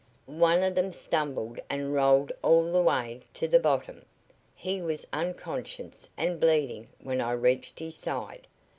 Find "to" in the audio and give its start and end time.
3.35-3.47